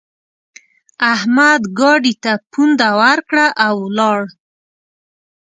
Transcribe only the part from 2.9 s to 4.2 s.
ورکړه؛ او ولاړ.